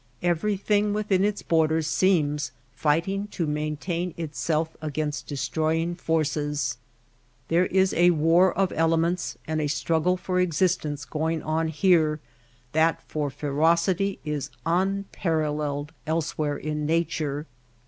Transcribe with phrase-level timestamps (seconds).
[0.23, 6.77] Everything within its borders seems fighting to maintain itself against destroying forces.
[7.49, 12.19] There is a war of elements and a struggle for existence going on here
[12.71, 17.45] that for ferocity is unparalleled else where in nature.